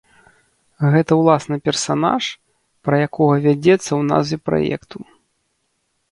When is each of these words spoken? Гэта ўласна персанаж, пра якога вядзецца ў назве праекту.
Гэта 0.93 1.11
ўласна 1.17 1.55
персанаж, 1.67 2.23
пра 2.87 2.95
якога 3.07 3.35
вядзецца 3.43 3.83
ў 3.83 4.01
назве 4.13 4.37
праекту. 4.51 4.97